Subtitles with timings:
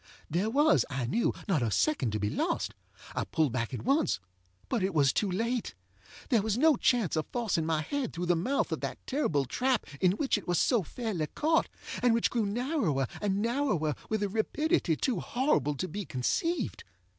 [0.31, 2.73] There was, I knew, not a second to be lost.
[3.13, 5.75] I pulled back at onceŌĆöbut it was too late.
[6.29, 9.85] There was no chance of forcing my head through the mouth of that terrible trap
[10.01, 11.69] in which it was so fairly caught,
[12.01, 16.83] and which grew narrower and narrower with a rapidity too horrible to be conceived.